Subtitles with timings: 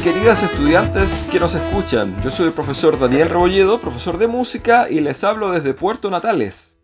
[0.00, 5.00] Queridas estudiantes que nos escuchan, yo soy el profesor Daniel Rebolledo, profesor de música, y
[5.00, 6.76] les hablo desde Puerto Natales.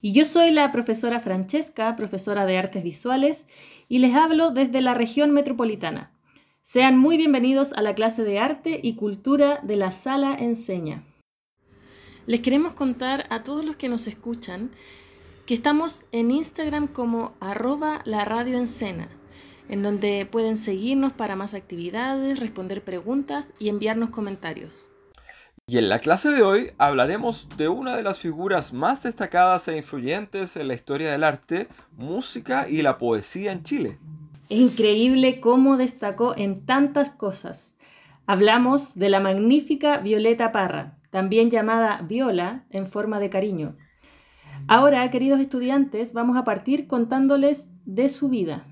[0.00, 3.46] Y yo soy la profesora Francesca, profesora de artes visuales,
[3.88, 6.12] y les hablo desde la región metropolitana.
[6.62, 11.02] Sean muy bienvenidos a la clase de arte y cultura de la sala Enseña.
[12.26, 14.70] Les queremos contar a todos los que nos escuchan
[15.46, 18.58] que estamos en Instagram como arroba la radio
[19.68, 24.90] en donde pueden seguirnos para más actividades, responder preguntas y enviarnos comentarios.
[25.66, 29.78] Y en la clase de hoy hablaremos de una de las figuras más destacadas e
[29.78, 33.98] influyentes en la historia del arte, música y la poesía en Chile.
[34.50, 37.74] Es increíble cómo destacó en tantas cosas.
[38.26, 43.76] Hablamos de la magnífica Violeta Parra, también llamada Viola en forma de cariño.
[44.68, 48.66] Ahora, queridos estudiantes, vamos a partir contándoles de su vida.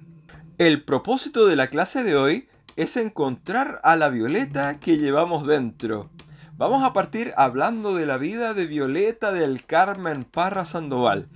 [0.62, 6.08] El propósito de la clase de hoy es encontrar a la Violeta que llevamos dentro.
[6.56, 11.28] Vamos a partir hablando de la vida de Violeta del Carmen Parra Sandoval.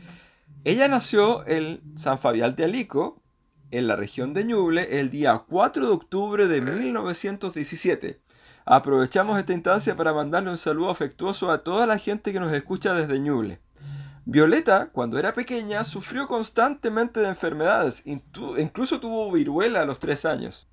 [0.62, 3.20] Ella nació en San Fabián de Alico,
[3.72, 8.20] en la región de Ñuble, el día 4 de octubre de 1917.
[8.64, 12.94] Aprovechamos esta instancia para mandarle un saludo afectuoso a toda la gente que nos escucha
[12.94, 13.58] desde Ñuble.
[14.28, 20.68] Violeta, cuando era pequeña, sufrió constantemente de enfermedades, incluso tuvo viruela a los tres años.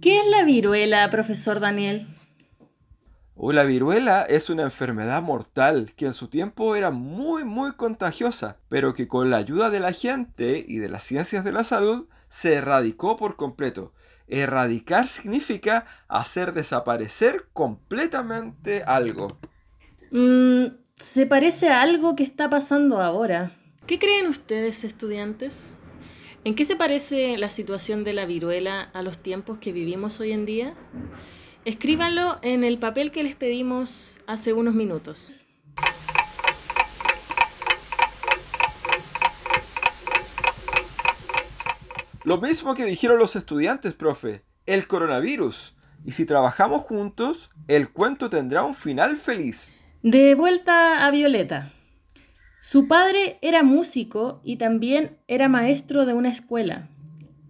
[0.00, 2.06] ¿Qué es la viruela, profesor Daniel?
[3.34, 8.58] Oh, la viruela es una enfermedad mortal que en su tiempo era muy muy contagiosa,
[8.68, 12.06] pero que con la ayuda de la gente y de las ciencias de la salud
[12.28, 13.94] se erradicó por completo.
[14.28, 19.38] Erradicar significa hacer desaparecer completamente algo.
[20.12, 20.66] Mm,
[20.98, 23.52] se parece a algo que está pasando ahora.
[23.86, 25.74] ¿Qué creen ustedes, estudiantes?
[26.44, 30.32] ¿En qué se parece la situación de la viruela a los tiempos que vivimos hoy
[30.32, 30.74] en día?
[31.64, 35.46] Escríbanlo en el papel que les pedimos hace unos minutos.
[42.24, 45.74] Lo mismo que dijeron los estudiantes, profe, el coronavirus.
[46.04, 49.72] Y si trabajamos juntos, el cuento tendrá un final feliz.
[50.08, 51.72] De vuelta a Violeta.
[52.60, 56.88] Su padre era músico y también era maestro de una escuela.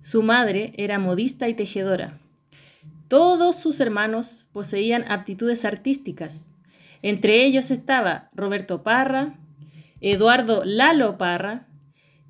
[0.00, 2.19] Su madre era modista y tejedora.
[3.09, 6.49] Todos sus hermanos poseían aptitudes artísticas.
[7.03, 9.34] Entre ellos estaba Roberto Parra,
[10.00, 11.66] Eduardo Lalo Parra,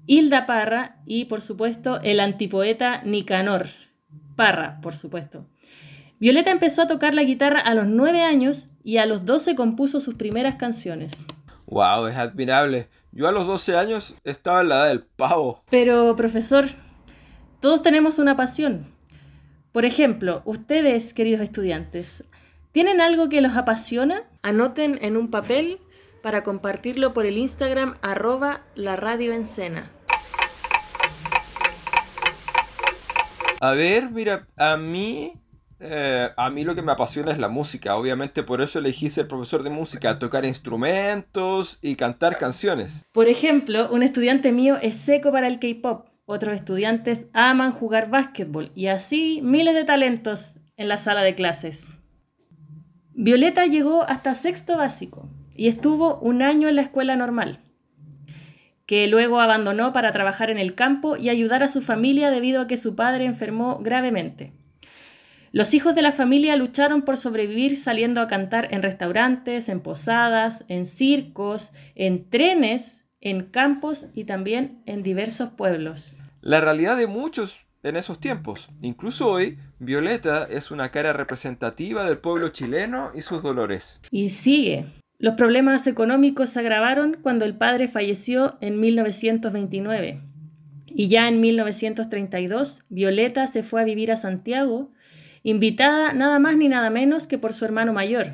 [0.06, 3.68] Hilda Parra y, por supuesto, el antipoeta Nicanor
[4.34, 5.46] Parra, por supuesto.
[6.18, 10.00] Violeta empezó a tocar la guitarra a los nueve años y a los doce compuso
[10.00, 11.26] sus primeras canciones.
[11.66, 12.06] ¡Wow!
[12.06, 12.88] Es admirable.
[13.12, 15.62] Yo a los 12 años estaba en la edad del pavo.
[15.68, 16.66] Pero, profesor,
[17.60, 18.86] todos tenemos una pasión.
[19.72, 22.24] Por ejemplo, ustedes, queridos estudiantes,
[22.72, 24.22] ¿tienen algo que los apasiona?
[24.42, 25.80] Anoten en un papel
[26.22, 29.32] para compartirlo por el Instagram arroba la radio
[33.60, 35.34] A ver, mira, a mí
[35.78, 39.28] eh, a mí lo que me apasiona es la música, obviamente por eso elegí ser
[39.28, 43.04] profesor de música, tocar instrumentos y cantar canciones.
[43.12, 48.72] Por ejemplo, un estudiante mío es seco para el K-Pop, otros estudiantes aman jugar básquetbol
[48.74, 51.88] y así miles de talentos en la sala de clases.
[53.12, 57.60] Violeta llegó hasta sexto básico y estuvo un año en la escuela normal,
[58.86, 62.66] que luego abandonó para trabajar en el campo y ayudar a su familia debido a
[62.66, 64.52] que su padre enfermó gravemente.
[65.56, 70.66] Los hijos de la familia lucharon por sobrevivir saliendo a cantar en restaurantes, en posadas,
[70.68, 76.18] en circos, en trenes, en campos y también en diversos pueblos.
[76.42, 78.68] La realidad de muchos en esos tiempos.
[78.82, 84.02] Incluso hoy, Violeta es una cara representativa del pueblo chileno y sus dolores.
[84.10, 84.84] Y sigue.
[85.18, 90.20] Los problemas económicos se agravaron cuando el padre falleció en 1929.
[90.84, 94.90] Y ya en 1932, Violeta se fue a vivir a Santiago
[95.46, 98.32] invitada nada más ni nada menos que por su hermano mayor,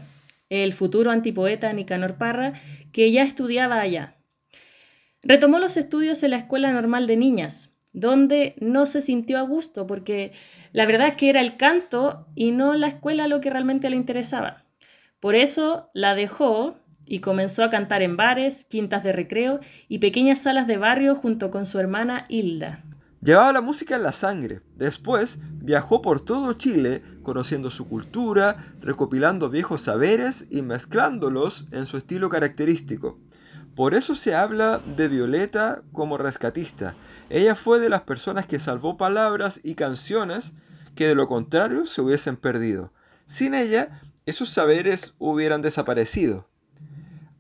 [0.48, 2.54] el futuro antipoeta Nicanor Parra,
[2.90, 4.16] que ya estudiaba allá.
[5.22, 9.86] Retomó los estudios en la Escuela Normal de Niñas, donde no se sintió a gusto
[9.86, 10.32] porque
[10.72, 13.96] la verdad es que era el canto y no la escuela lo que realmente le
[13.96, 14.64] interesaba.
[15.20, 20.40] Por eso la dejó y comenzó a cantar en bares, quintas de recreo y pequeñas
[20.40, 22.82] salas de barrio junto con su hermana Hilda.
[23.22, 24.62] Llevaba la música en la sangre.
[24.74, 31.98] Después viajó por todo Chile, conociendo su cultura, recopilando viejos saberes y mezclándolos en su
[31.98, 33.20] estilo característico.
[33.76, 36.96] Por eso se habla de Violeta como rescatista.
[37.30, 40.52] Ella fue de las personas que salvó palabras y canciones
[40.96, 42.92] que de lo contrario se hubiesen perdido.
[43.24, 46.48] Sin ella, esos saberes hubieran desaparecido.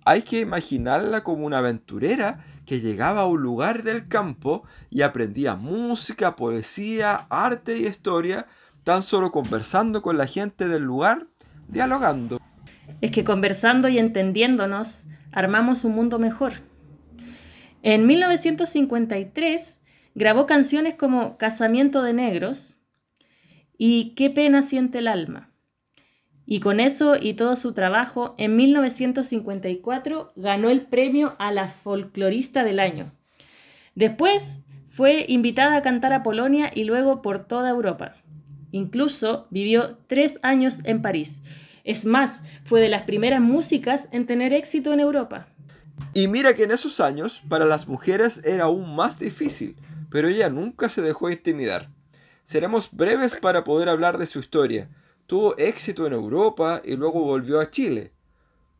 [0.04, 5.54] Hay que imaginarla como una aventurera que llegaba a un lugar del campo y aprendía
[5.54, 8.46] música, poesía, arte y historia,
[8.82, 11.26] tan solo conversando con la gente del lugar,
[11.68, 12.40] dialogando.
[13.00, 16.54] Es que conversando y entendiéndonos, armamos un mundo mejor.
[17.82, 19.80] En 1953
[20.14, 22.76] grabó canciones como Casamiento de Negros
[23.78, 25.51] y Qué pena siente el alma.
[26.52, 32.62] Y con eso y todo su trabajo, en 1954 ganó el premio a la folclorista
[32.62, 33.10] del año.
[33.94, 38.16] Después fue invitada a cantar a Polonia y luego por toda Europa.
[38.70, 41.40] Incluso vivió tres años en París.
[41.84, 45.46] Es más, fue de las primeras músicas en tener éxito en Europa.
[46.12, 49.74] Y mira que en esos años para las mujeres era aún más difícil,
[50.10, 51.88] pero ella nunca se dejó intimidar.
[52.44, 54.90] Seremos breves para poder hablar de su historia
[55.32, 58.12] tuvo éxito en Europa y luego volvió a Chile.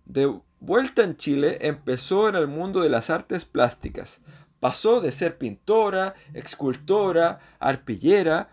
[0.05, 4.21] De vuelta en Chile empezó en el mundo de las artes plásticas.
[4.61, 8.51] Pasó de ser pintora, escultora, arpillera.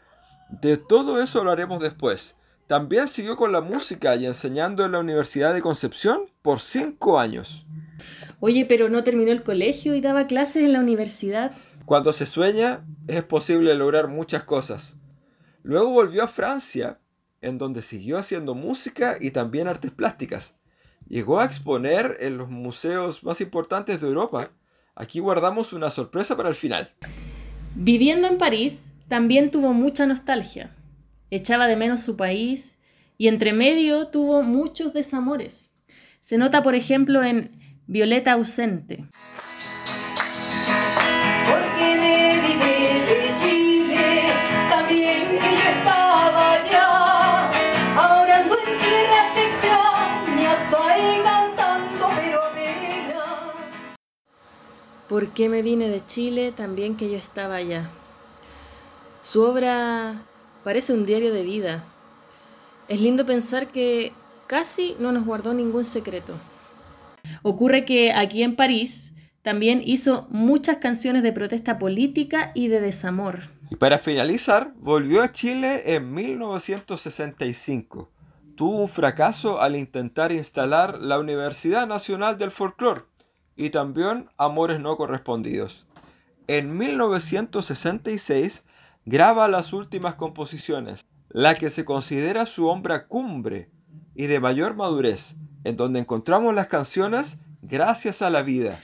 [0.49, 2.35] De todo eso hablaremos después.
[2.67, 7.67] También siguió con la música y enseñando en la Universidad de Concepción por cinco años.
[8.39, 11.51] Oye, pero no terminó el colegio y daba clases en la universidad.
[11.83, 12.79] Cuando se sueña,
[13.09, 14.95] es posible lograr muchas cosas.
[15.63, 16.97] Luego volvió a Francia
[17.41, 20.57] en donde siguió haciendo música y también artes plásticas.
[21.07, 24.51] Llegó a exponer en los museos más importantes de Europa.
[24.95, 26.93] Aquí guardamos una sorpresa para el final.
[27.75, 30.75] Viviendo en París, también tuvo mucha nostalgia.
[31.31, 32.77] Echaba de menos su país
[33.17, 35.71] y entre medio tuvo muchos desamores.
[36.21, 37.51] Se nota, por ejemplo, en
[37.87, 39.05] Violeta ausente.
[55.19, 57.89] ¿Por qué me vine de Chile también que yo estaba allá?
[59.21, 60.21] Su obra
[60.63, 61.83] parece un diario de vida.
[62.87, 64.13] Es lindo pensar que
[64.47, 66.35] casi no nos guardó ningún secreto.
[67.41, 69.11] Ocurre que aquí en París
[69.41, 73.39] también hizo muchas canciones de protesta política y de desamor.
[73.69, 78.09] Y para finalizar, volvió a Chile en 1965.
[78.55, 83.01] Tuvo un fracaso al intentar instalar la Universidad Nacional del Folclore
[83.59, 85.85] y también Amores no correspondidos.
[86.47, 88.63] En 1966
[89.05, 93.69] graba las últimas composiciones, la que se considera su obra cumbre
[94.15, 95.35] y de mayor madurez,
[95.65, 98.79] en donde encontramos las canciones Gracias a la vida.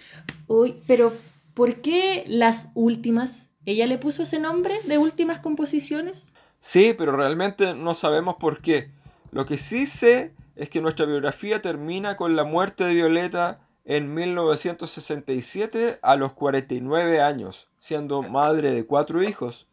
[0.47, 1.13] Uy, pero
[1.53, 3.47] ¿por qué las últimas?
[3.65, 6.33] ¿Ella le puso ese nombre de últimas composiciones?
[6.59, 8.91] Sí, pero realmente no sabemos por qué.
[9.31, 14.13] Lo que sí sé es que nuestra biografía termina con la muerte de Violeta en
[14.13, 19.67] 1967 a los 49 años, siendo madre de cuatro hijos.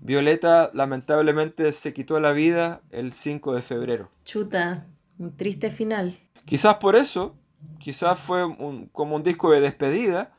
[0.00, 4.08] Violeta lamentablemente se quitó la vida el 5 de febrero.
[4.24, 4.86] Chuta,
[5.18, 6.18] un triste final.
[6.46, 7.36] Quizás por eso,
[7.78, 8.42] quizás fue
[8.92, 10.32] como un disco de despedida,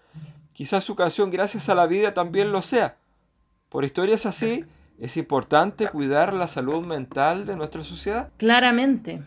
[0.53, 2.97] quizás su canción Gracias a la vida también lo sea.
[3.69, 4.65] Por historias así,
[4.99, 8.31] es importante cuidar la salud mental de nuestra sociedad.
[8.37, 9.21] Claramente.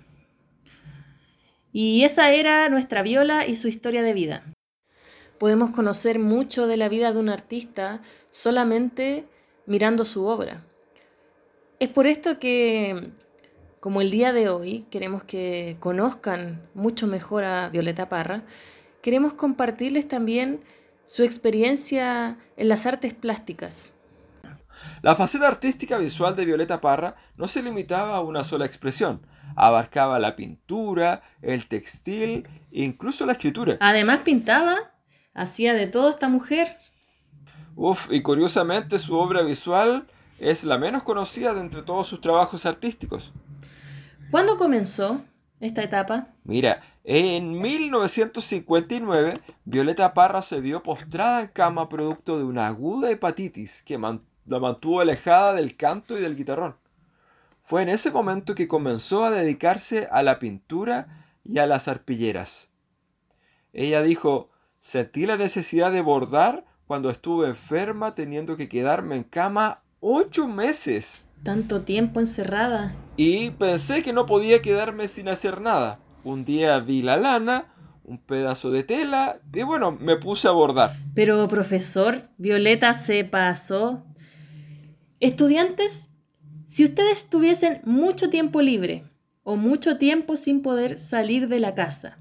[1.76, 4.44] Y esa era nuestra viola y su historia de vida.
[5.40, 8.00] Podemos conocer mucho de la vida de un artista
[8.30, 9.26] solamente
[9.66, 10.64] mirando su obra.
[11.80, 13.10] Es por esto que,
[13.80, 18.44] como el día de hoy, queremos que conozcan mucho mejor a Violeta Parra,
[19.02, 20.60] queremos compartirles también
[21.02, 23.96] su experiencia en las artes plásticas.
[25.02, 29.26] La faceta artística visual de Violeta Parra no se limitaba a una sola expresión,
[29.56, 33.76] Abarcaba la pintura, el textil incluso la escritura.
[33.80, 34.76] Además pintaba,
[35.34, 36.68] hacía de todo esta mujer.
[37.76, 40.06] Uf, y curiosamente su obra visual
[40.38, 43.32] es la menos conocida de entre todos sus trabajos artísticos.
[44.30, 45.20] ¿Cuándo comenzó?
[45.60, 46.28] esta etapa?
[46.44, 49.34] Mira, en 1959,
[49.64, 55.00] Violeta Parra se vio postrada en cama producto de una aguda hepatitis que la mantuvo
[55.00, 56.76] alejada del canto y del guitarrón.
[57.66, 62.68] Fue en ese momento que comenzó a dedicarse a la pintura y a las arpilleras.
[63.72, 69.82] Ella dijo, sentí la necesidad de bordar cuando estuve enferma teniendo que quedarme en cama
[70.00, 71.24] ocho meses.
[71.42, 72.94] Tanto tiempo encerrada.
[73.16, 76.00] Y pensé que no podía quedarme sin hacer nada.
[76.22, 77.72] Un día vi la lana,
[78.04, 80.98] un pedazo de tela y bueno, me puse a bordar.
[81.14, 84.04] Pero profesor, Violeta se pasó.
[85.18, 86.10] Estudiantes,
[86.74, 89.04] si ustedes tuviesen mucho tiempo libre
[89.44, 92.18] o mucho tiempo sin poder salir de la casa,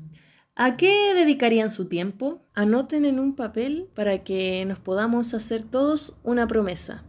[0.55, 2.45] ¿A qué dedicarían su tiempo?
[2.53, 7.03] Anoten en un papel para que nos podamos hacer todos una promesa.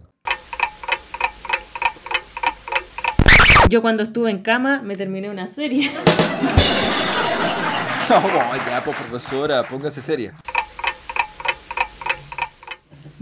[3.68, 5.90] Yo cuando estuve en cama me terminé una serie.
[8.08, 8.20] No,
[8.70, 10.34] ya, pues profesora, póngase seria.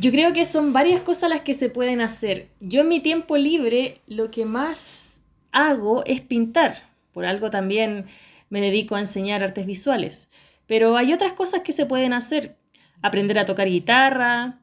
[0.02, 2.48] Yo creo que son varias cosas las que se pueden hacer.
[2.58, 5.20] Yo en mi tiempo libre lo que más
[5.52, 6.74] hago es pintar.
[7.12, 8.06] Por algo también
[8.50, 10.28] me dedico a enseñar artes visuales.
[10.66, 12.56] Pero hay otras cosas que se pueden hacer.
[13.00, 14.58] Aprender a tocar guitarra,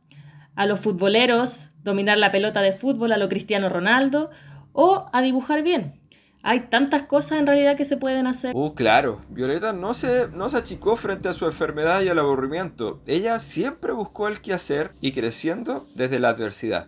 [0.55, 4.31] a los futboleros, dominar la pelota de fútbol a lo Cristiano Ronaldo
[4.73, 5.98] o a dibujar bien.
[6.41, 8.53] Hay tantas cosas en realidad que se pueden hacer.
[8.55, 9.21] Uh, claro.
[9.29, 13.01] Violeta no se, no se achicó frente a su enfermedad y al aburrimiento.
[13.05, 16.87] Ella siempre buscó el hacer y creciendo desde la adversidad.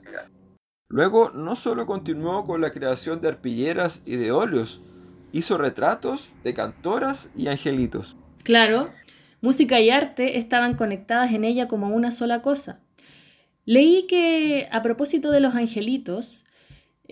[0.87, 4.81] Luego, no solo continuó con la creación de arpilleras y de óleos,
[5.31, 8.17] hizo retratos de cantoras y angelitos.
[8.43, 8.89] Claro,
[9.41, 12.81] música y arte estaban conectadas en ella como una sola cosa.
[13.65, 16.45] Leí que, a propósito de los angelitos,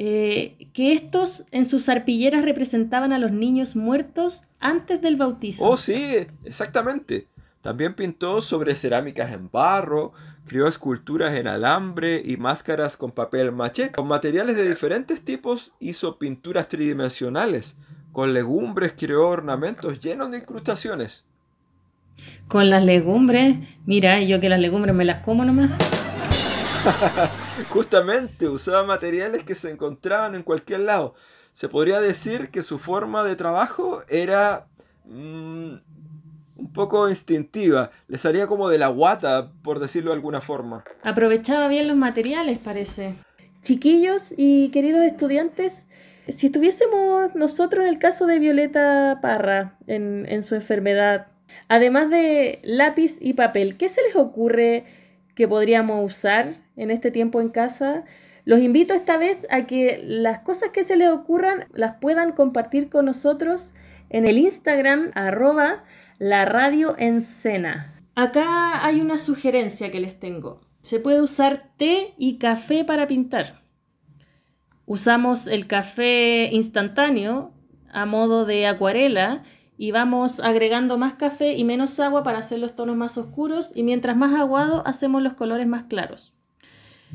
[0.01, 5.67] eh, que estos en sus arpilleras representaban a los niños muertos antes del bautismo.
[5.67, 7.27] Oh, sí, exactamente.
[7.59, 10.13] También pintó sobre cerámicas en barro,
[10.45, 13.91] creó esculturas en alambre y máscaras con papel maché.
[13.91, 17.75] Con materiales de diferentes tipos hizo pinturas tridimensionales,
[18.13, 21.25] con legumbres creó ornamentos llenos de incrustaciones.
[22.47, 25.98] Con las legumbres, mira, yo que las legumbres me las como nomás.
[27.69, 31.15] Justamente, usaba materiales que se encontraban en cualquier lado.
[31.53, 34.67] Se podría decir que su forma de trabajo era
[35.05, 35.73] mm,
[36.55, 37.91] un poco instintiva.
[38.07, 40.83] Le salía como de la guata, por decirlo de alguna forma.
[41.03, 43.15] Aprovechaba bien los materiales, parece.
[43.61, 45.85] Chiquillos y queridos estudiantes,
[46.31, 51.27] si estuviésemos nosotros en el caso de Violeta Parra, en, su enfermedad,
[51.67, 54.85] además de lápiz y papel, ¿qué se les ocurre
[55.35, 58.05] que podríamos usar en este tiempo en casa?
[58.45, 62.89] Los invito esta vez a que las cosas que se les ocurran las puedan compartir
[62.89, 63.73] con nosotros
[64.09, 65.83] en el Instagram arroba
[66.17, 66.95] la radio
[68.15, 70.61] Acá hay una sugerencia que les tengo.
[70.81, 73.61] Se puede usar té y café para pintar.
[74.85, 77.53] Usamos el café instantáneo
[77.91, 79.43] a modo de acuarela
[79.77, 83.83] y vamos agregando más café y menos agua para hacer los tonos más oscuros y
[83.83, 86.33] mientras más aguado hacemos los colores más claros.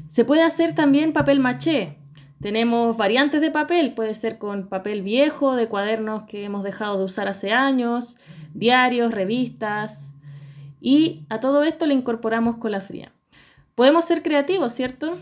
[0.09, 1.99] Se puede hacer también papel maché.
[2.41, 7.05] Tenemos variantes de papel, puede ser con papel viejo, de cuadernos que hemos dejado de
[7.05, 8.19] usar hace años,
[8.53, 10.11] diarios, revistas.
[10.81, 13.13] Y a todo esto le incorporamos cola fría.
[13.75, 15.19] Podemos ser creativos, ¿cierto?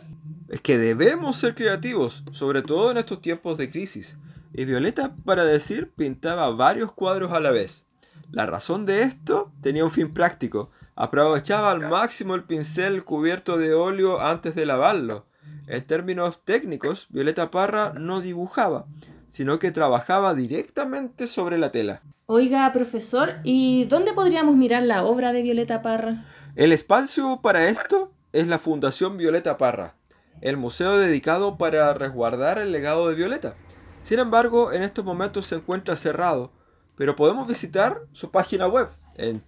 [0.52, 4.17] es que debemos ser creativos, sobre todo en estos tiempos de crisis.
[4.52, 7.87] Y Violeta, para decir, pintaba varios cuadros a la vez.
[8.31, 10.71] La razón de esto tenía un fin práctico.
[10.95, 15.25] Aprovechaba al máximo el pincel cubierto de óleo antes de lavarlo.
[15.67, 18.87] En términos técnicos, Violeta Parra no dibujaba,
[19.29, 22.03] sino que trabajaba directamente sobre la tela.
[22.27, 26.27] Oiga, profesor, ¿y dónde podríamos mirar la obra de Violeta Parra?
[26.57, 29.95] El espacio para esto es la Fundación Violeta Parra,
[30.43, 33.55] el museo dedicado para resguardar el legado de Violeta.
[34.03, 36.53] Sin embargo, en estos momentos se encuentra cerrado,
[36.97, 39.41] pero podemos visitar su página web en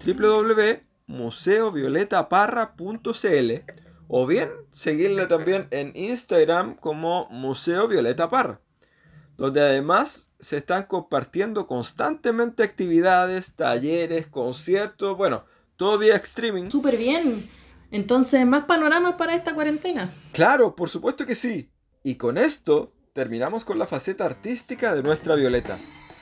[1.06, 3.72] www.museovioletaparra.cl
[4.08, 8.60] o bien seguirle también en Instagram como Museo Violeta Parra,
[9.36, 15.44] donde además se están compartiendo constantemente actividades, talleres, conciertos, bueno,
[15.76, 16.70] todo vía streaming.
[16.70, 17.48] Súper bien.
[17.90, 20.14] Entonces, ¿más panoramas para esta cuarentena?
[20.32, 21.70] Claro, por supuesto que sí.
[22.02, 25.78] Y con esto terminamos con la faceta artística de nuestra Violeta.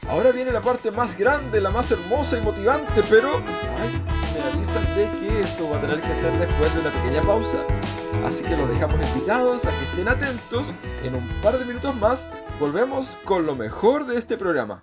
[0.08, 3.30] Ahora viene la parte más grande, la más hermosa y motivante, pero...
[3.78, 4.11] Ay,
[4.80, 7.58] de que esto va a tener que ser después de una pequeña pausa.
[8.24, 10.72] Así que los dejamos invitados a que estén atentos.
[11.02, 12.26] En un par de minutos más
[12.58, 14.82] volvemos con lo mejor de este programa.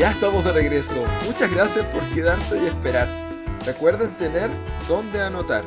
[0.00, 1.04] Ya estamos de regreso.
[1.26, 3.06] Muchas gracias por quedarse y esperar.
[3.66, 4.48] Recuerden tener
[4.88, 5.62] dónde anotar.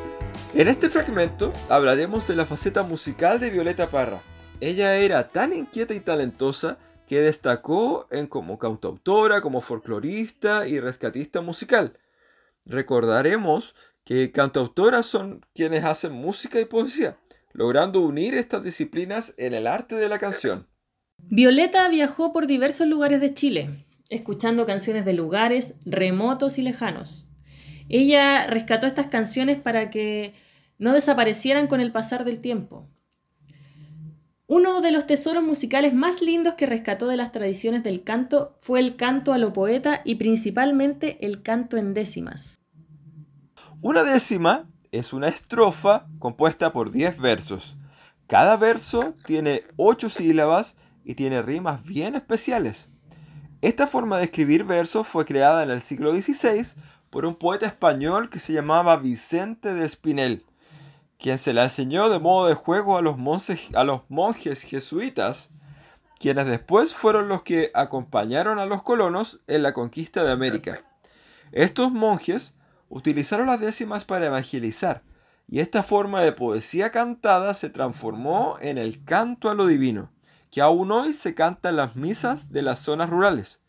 [0.54, 4.22] En este fragmento hablaremos de la faceta musical de Violeta Parra.
[4.60, 11.40] Ella era tan inquieta y talentosa que destacó en como cantautora, como folclorista y rescatista
[11.40, 11.96] musical.
[12.66, 17.18] Recordaremos que cantautoras son quienes hacen música y poesía,
[17.52, 20.66] logrando unir estas disciplinas en el arte de la canción.
[21.18, 27.26] Violeta viajó por diversos lugares de Chile, escuchando canciones de lugares remotos y lejanos.
[27.88, 30.34] Ella rescató estas canciones para que
[30.78, 32.88] no desaparecieran con el pasar del tiempo.
[34.46, 38.78] Uno de los tesoros musicales más lindos que rescató de las tradiciones del canto fue
[38.78, 42.60] el canto a lo poeta y principalmente el canto en décimas.
[43.80, 47.76] Una décima es una estrofa compuesta por 10 versos.
[48.26, 52.90] Cada verso tiene 8 sílabas y tiene rimas bien especiales.
[53.64, 56.74] Esta forma de escribir versos fue creada en el siglo XVI
[57.08, 60.44] por un poeta español que se llamaba Vicente de Espinel
[61.24, 65.48] quien se la enseñó de modo de juego a los, monjes, jesuitas,
[66.20, 70.80] quienes después fueron los que acompañaron a los colonos en la conquista de América.
[71.50, 72.52] Estos monjes
[72.90, 75.02] utilizaron las décimas para evangelizar,
[75.48, 80.10] y esta forma de poesía cantada se transformó en el canto a lo divino,
[80.54, 83.60] que aún hoy se canta en las misas de las zonas rurales.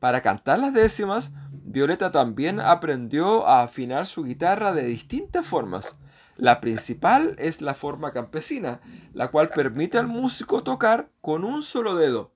[0.00, 5.96] Para cantar las décimas, Violeta también aprendió a afinar su guitarra de distintas formas,
[6.36, 8.80] la principal es la forma campesina,
[9.14, 12.34] la cual permite al músico tocar con un solo dedo.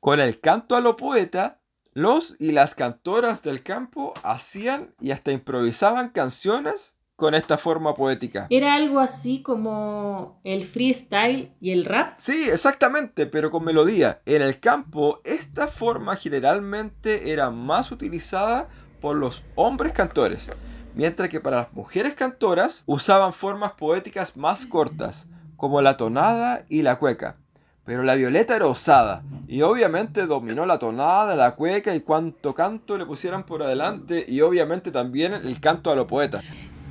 [0.00, 1.60] Con el canto a lo poeta,
[1.92, 8.46] los y las cantoras del campo hacían y hasta improvisaban canciones con esta forma poética.
[8.50, 12.14] ¿Era algo así como el freestyle y el rap?
[12.18, 14.20] Sí, exactamente, pero con melodía.
[14.26, 18.68] En el campo, esta forma generalmente era más utilizada
[19.00, 20.48] por los hombres cantores
[20.96, 25.26] mientras que para las mujeres cantoras usaban formas poéticas más cortas,
[25.56, 27.36] como la tonada y la cueca.
[27.84, 32.98] Pero la Violeta era osada, y obviamente dominó la tonada, la cueca y cuanto canto
[32.98, 36.42] le pusieran por adelante, y obviamente también el canto a lo poeta.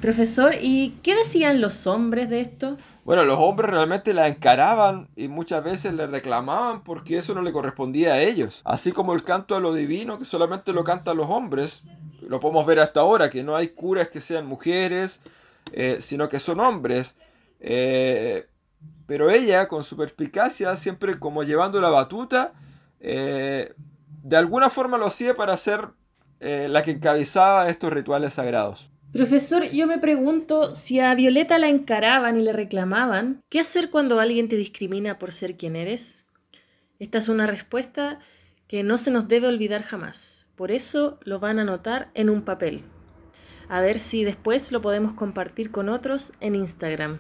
[0.02, 2.78] Profesor, ¿y qué decían los hombres de esto?
[3.06, 7.52] Bueno, los hombres realmente la encaraban y muchas veces le reclamaban porque eso no le
[7.52, 8.62] correspondía a ellos.
[8.66, 11.84] Así como el canto a lo divino, que solamente lo cantan los hombres,
[12.22, 15.22] lo podemos ver hasta ahora, que no hay curas que sean mujeres,
[15.72, 17.16] eh, sino que son hombres.
[17.60, 18.48] Eh,
[19.06, 22.54] pero ella, con su perspicacia, siempre como llevando la batuta,
[23.00, 23.74] eh,
[24.24, 25.90] de alguna forma lo hacía para ser
[26.40, 28.92] la que encabezaba estos rituales sagrados.
[29.16, 34.20] Profesor, yo me pregunto si a Violeta la encaraban y le reclamaban, ¿qué hacer cuando
[34.20, 36.26] alguien te discrimina por ser quien eres?
[37.00, 38.20] Esta es una respuesta
[38.68, 40.50] que no se nos debe olvidar jamás.
[40.58, 42.84] Por eso lo van a anotar en un papel.
[43.70, 47.20] A ver si después lo podemos compartir con otros en Instagram.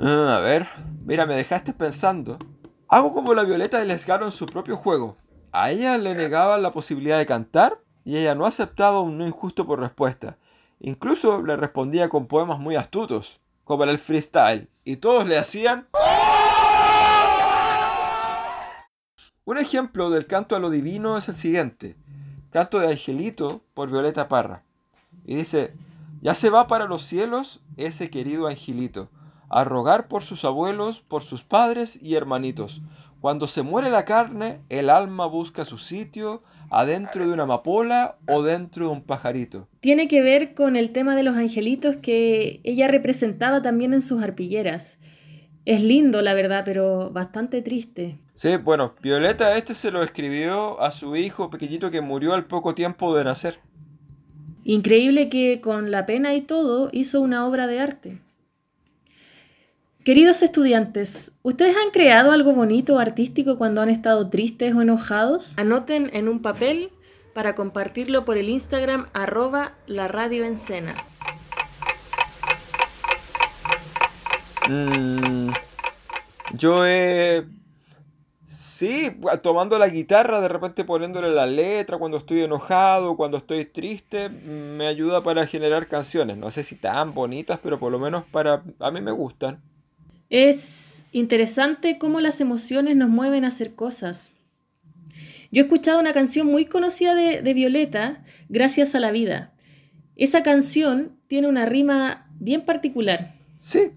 [0.00, 0.66] Ah, a ver,
[1.04, 2.38] mira, me dejaste pensando.
[2.88, 5.16] Hago como la Violeta les en su propio juego.
[5.52, 9.66] A ella le negaban la posibilidad de cantar y ella no aceptaba un no injusto
[9.66, 10.36] por respuesta.
[10.78, 15.88] Incluso le respondía con poemas muy astutos, como el freestyle, y todos le hacían...
[19.44, 21.96] Un ejemplo del canto a lo divino es el siguiente.
[22.50, 24.62] Canto de Angelito por Violeta Parra.
[25.24, 25.74] Y dice,
[26.22, 29.08] ya se va para los cielos ese querido Angelito,
[29.48, 32.80] a rogar por sus abuelos, por sus padres y hermanitos.
[33.20, 38.42] Cuando se muere la carne, el alma busca su sitio adentro de una amapola o
[38.42, 39.68] dentro de un pajarito.
[39.80, 44.22] Tiene que ver con el tema de los angelitos que ella representaba también en sus
[44.22, 44.98] arpilleras.
[45.66, 48.18] Es lindo, la verdad, pero bastante triste.
[48.34, 52.74] Sí, bueno, Violeta este se lo escribió a su hijo pequeñito que murió al poco
[52.74, 53.58] tiempo de nacer.
[54.64, 58.18] Increíble que con la pena y todo hizo una obra de arte.
[60.04, 65.52] Queridos estudiantes, ¿ustedes han creado algo bonito o artístico cuando han estado tristes o enojados?
[65.58, 66.90] Anoten en un papel
[67.34, 70.42] para compartirlo por el Instagram arroba la radio
[74.68, 75.50] mm,
[76.54, 77.44] yo he
[78.80, 84.30] Sí, tomando la guitarra, de repente poniéndole la letra cuando estoy enojado, cuando estoy triste,
[84.30, 86.38] me ayuda para generar canciones.
[86.38, 89.60] No sé si tan bonitas, pero por lo menos para a mí me gustan.
[90.30, 94.30] Es interesante cómo las emociones nos mueven a hacer cosas.
[95.52, 99.52] Yo he escuchado una canción muy conocida de, de Violeta, Gracias a la vida.
[100.16, 103.34] Esa canción tiene una rima bien particular.
[103.60, 103.92] Sí,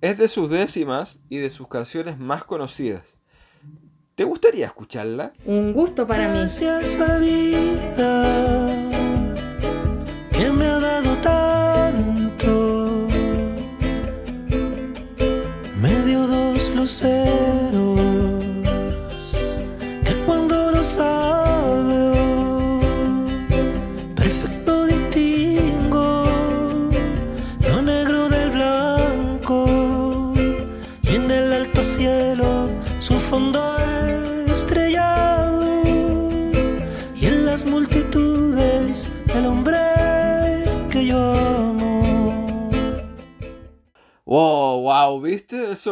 [0.00, 3.02] Es de sus décimas y de sus canciones más conocidas.
[4.14, 5.32] ¿Te gustaría escucharla?
[5.44, 6.38] Un gusto para mí.
[6.38, 8.88] Gracias a vida
[10.32, 10.67] que me
[16.88, 17.67] Say.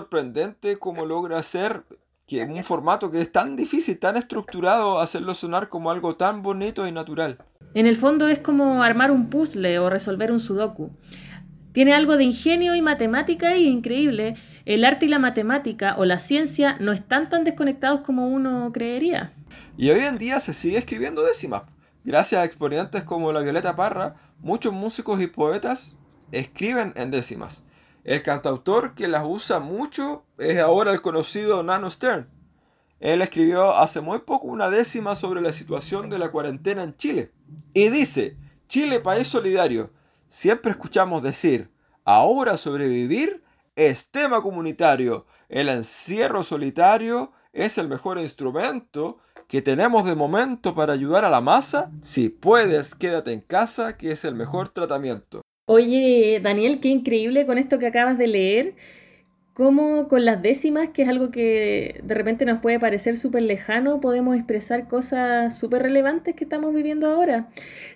[0.06, 1.82] Sorprendente cómo logra hacer
[2.28, 6.86] que un formato que es tan difícil, tan estructurado, hacerlo sonar como algo tan bonito
[6.86, 7.38] y natural.
[7.74, 10.92] En el fondo es como armar un puzzle o resolver un sudoku.
[11.72, 14.36] Tiene algo de ingenio y matemática y increíble.
[14.64, 19.32] El arte y la matemática o la ciencia no están tan desconectados como uno creería.
[19.76, 21.62] Y hoy en día se sigue escribiendo décimas.
[22.04, 25.96] Gracias a exponentes como la Violeta Parra, muchos músicos y poetas
[26.30, 27.65] escriben en décimas.
[28.06, 32.28] El cantautor que las usa mucho es ahora el conocido Nano Stern.
[33.00, 37.32] Él escribió hace muy poco una décima sobre la situación de la cuarentena en Chile.
[37.74, 38.36] Y dice,
[38.68, 39.90] Chile país solidario.
[40.28, 41.68] Siempre escuchamos decir,
[42.04, 43.42] ahora sobrevivir
[43.74, 45.26] es tema comunitario.
[45.48, 51.40] El encierro solitario es el mejor instrumento que tenemos de momento para ayudar a la
[51.40, 51.90] masa.
[52.02, 55.42] Si puedes, quédate en casa, que es el mejor tratamiento.
[55.68, 58.74] Oye, Daniel, qué increíble con esto que acabas de leer,
[59.52, 64.00] cómo con las décimas, que es algo que de repente nos puede parecer súper lejano,
[64.00, 67.48] podemos expresar cosas súper relevantes que estamos viviendo ahora.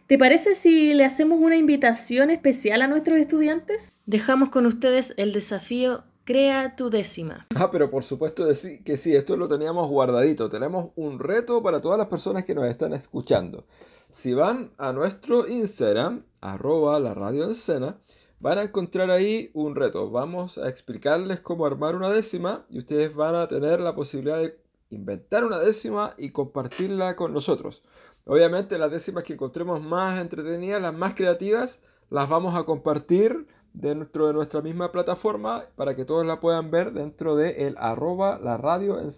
[0.09, 3.93] ¿Te parece si le hacemos una invitación especial a nuestros estudiantes?
[4.05, 7.47] Dejamos con ustedes el desafío Crea tu décima.
[7.57, 8.47] Ah, pero por supuesto
[8.85, 10.49] que sí, esto lo teníamos guardadito.
[10.49, 13.65] Tenemos un reto para todas las personas que nos están escuchando.
[14.11, 17.95] Si van a nuestro Instagram, arroba la radio en
[18.41, 20.11] van a encontrar ahí un reto.
[20.11, 24.59] Vamos a explicarles cómo armar una décima y ustedes van a tener la posibilidad de
[24.91, 27.85] inventar una décima y compartirla con nosotros.
[28.27, 34.27] Obviamente las décimas que encontremos más entretenidas, las más creativas, las vamos a compartir dentro
[34.27, 38.57] de nuestra misma plataforma para que todos la puedan ver dentro de el arroba la
[38.57, 39.13] radio en.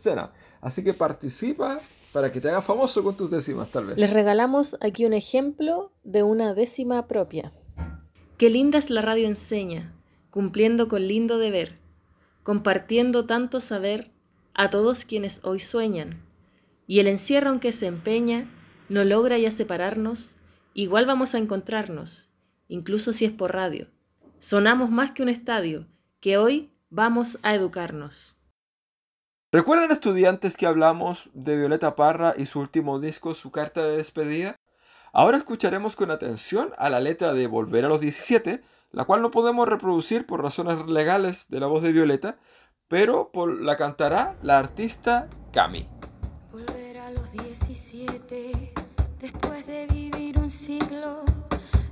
[0.61, 1.81] Así que participa
[2.13, 3.99] para que te hagas famoso con tus décimas tal vez.
[3.99, 7.53] Les regalamos aquí un ejemplo de una décima propia.
[8.37, 9.95] Qué linda es la radio enseña,
[10.31, 11.79] cumpliendo con lindo deber,
[12.43, 14.11] compartiendo tanto saber
[14.55, 16.23] a todos quienes hoy sueñan.
[16.87, 18.51] Y el encierro aunque se empeña,
[18.89, 20.37] no logra ya separarnos,
[20.75, 22.29] igual vamos a encontrarnos,
[22.69, 23.87] incluso si es por radio.
[24.39, 25.87] Sonamos más que un estadio,
[26.21, 28.37] que hoy vamos a educarnos.
[29.53, 34.57] ¿Recuerdan estudiantes que hablamos de Violeta Parra y su último disco, su carta de despedida?
[35.13, 38.63] Ahora escucharemos con atención a la letra de Volver a los 17,
[38.93, 42.39] la cual no podemos reproducir por razones legales de la voz de Violeta,
[42.89, 45.87] pero por- la cantará la artista Cami.
[46.51, 48.73] Volver a los 17,
[49.21, 51.25] después de vivir un siglo,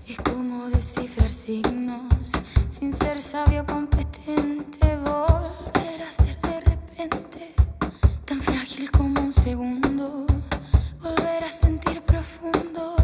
[0.08, 2.32] es como descifrar signos,
[2.70, 7.29] sin ser sabio competente, volver a ser de repente,
[9.42, 10.26] segundo,
[11.02, 12.94] volver a sentir profundo,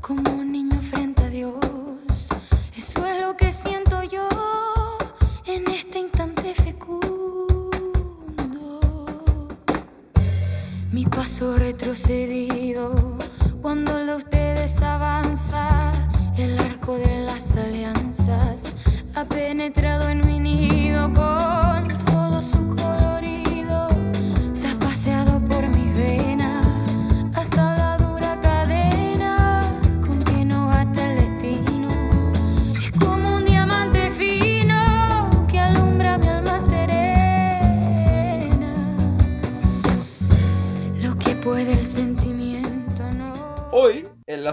[0.00, 2.28] como un niño frente a Dios.
[2.76, 4.26] Eso es lo que siento yo
[5.46, 7.10] en este instante fecundo.
[10.90, 13.16] Mi paso retrocedido
[13.62, 15.92] cuando de ustedes avanza.
[16.36, 18.76] El arco de las alianzas
[19.14, 21.67] ha penetrado en mi nido con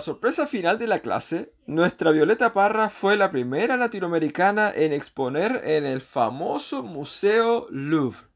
[0.06, 5.84] sorpresa final de la clase, nuestra Violeta Parra fue la primera latinoamericana en exponer en
[5.84, 8.28] el famoso Museo Louvre.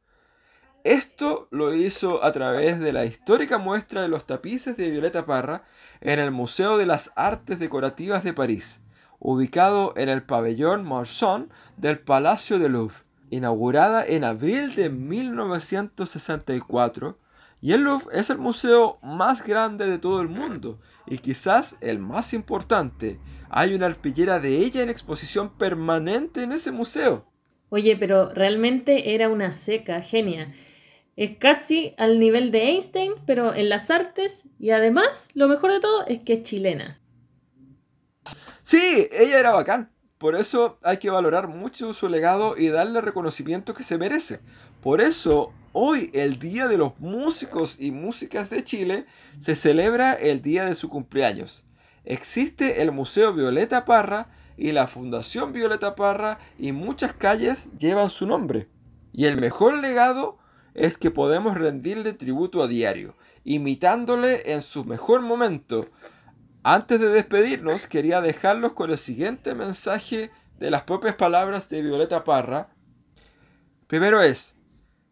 [0.84, 5.62] Esto lo hizo a través de la histórica muestra de los tapices de Violeta Parra
[6.02, 8.82] en el Museo de las Artes Decorativas de París,
[9.20, 17.20] ubicado en el pabellón Marchand del Palacio de Louvre, inaugurada en abril de 1964.
[17.62, 22.00] Y el Louvre es el museo más grande de todo el mundo y quizás el
[22.00, 23.20] más importante.
[23.50, 27.26] Hay una arpillera de ella en exposición permanente en ese museo.
[27.70, 30.54] Oye, pero realmente era una seca, genia.
[31.16, 35.80] Es casi al nivel de Einstein, pero en las artes y además, lo mejor de
[35.80, 37.02] todo es que es chilena.
[38.62, 39.92] Sí, ella era bacán.
[40.18, 44.42] Por eso hay que valorar mucho su legado y darle el reconocimiento que se merece.
[44.82, 49.06] Por eso, hoy, el Día de los Músicos y Músicas de Chile,
[49.38, 51.64] se celebra el día de su cumpleaños.
[52.06, 58.26] Existe el Museo Violeta Parra y la Fundación Violeta Parra y muchas calles llevan su
[58.26, 58.68] nombre.
[59.14, 60.38] Y el mejor legado
[60.74, 65.88] es que podemos rendirle tributo a diario, imitándole en su mejor momento.
[66.64, 72.24] Antes de despedirnos, quería dejarlos con el siguiente mensaje de las propias palabras de Violeta
[72.24, 72.70] Parra.
[73.88, 74.56] Primero es,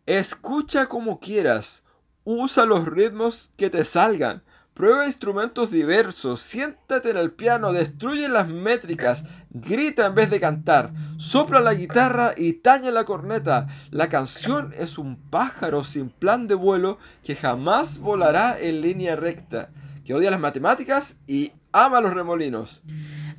[0.07, 1.83] escucha como quieras,
[2.23, 4.41] usa los ritmos que te salgan,
[4.77, 10.91] Prueba instrumentos diversos, siéntate en el piano, destruye las métricas, grita en vez de cantar,
[11.17, 13.65] sopla la guitarra y taña la corneta.
[13.89, 19.71] La canción es un pájaro sin plan de vuelo que jamás volará en línea recta,
[20.05, 22.83] que odia las matemáticas y ama los remolinos.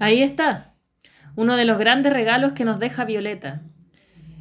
[0.00, 0.74] Ahí está,
[1.37, 3.62] uno de los grandes regalos que nos deja Violeta.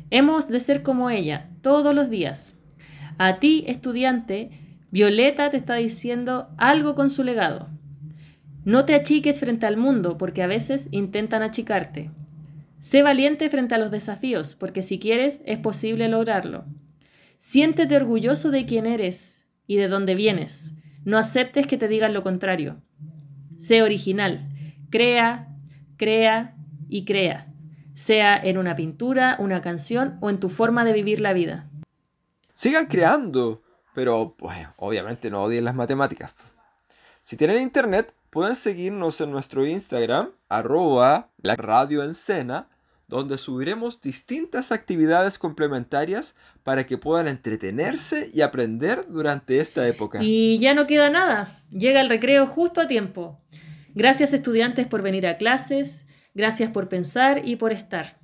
[0.10, 2.58] Hemos de ser como ella, todos los días.
[3.18, 4.52] A ti, estudiante,
[4.90, 7.68] Violeta te está diciendo algo con su legado.
[8.64, 12.10] No te achiques frente al mundo, porque a veces intentan achicarte.
[12.80, 16.64] Sé valiente frente a los desafíos, porque si quieres es posible lograrlo.
[17.38, 20.72] Siéntete orgulloso de quién eres y de dónde vienes.
[21.04, 22.82] No aceptes que te digan lo contrario.
[23.58, 24.48] Sé original.
[24.90, 25.50] Crea,
[25.98, 26.56] crea
[26.88, 27.52] y crea.
[27.98, 31.68] Sea en una pintura, una canción o en tu forma de vivir la vida.
[32.54, 33.64] Sigan creando.
[33.96, 36.36] Pero, pues, obviamente no odien las matemáticas.
[37.24, 42.04] Si tienen internet, pueden seguirnos en nuestro Instagram, arroba la radio
[43.08, 50.20] donde subiremos distintas actividades complementarias para que puedan entretenerse y aprender durante esta época.
[50.22, 53.42] Y ya no queda nada, llega el recreo justo a tiempo.
[53.96, 56.06] Gracias estudiantes por venir a clases,
[56.38, 58.16] gracias por pensar y por estar.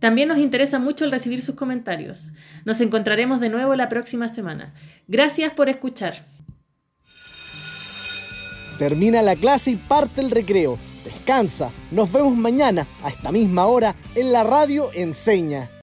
[0.00, 2.32] También nos interesa mucho el recibir sus comentarios.
[2.66, 4.74] Nos encontraremos de nuevo la próxima semana.
[5.08, 6.26] Gracias por escuchar.
[8.78, 10.78] Termina la clase y parte el recreo.
[11.04, 11.70] Descansa.
[11.90, 15.73] Nos vemos mañana a esta misma hora en la radio Enseña.